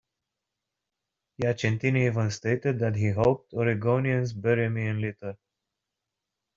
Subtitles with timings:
[1.37, 5.37] Piacentini even stated that he hoped Oregonians bury me in litter.